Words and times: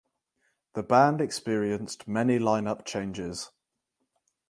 The 0.73 0.81
band 0.81 1.21
experienced 1.21 2.07
many 2.07 2.39
lineup 2.39 2.85
changes. 2.85 3.51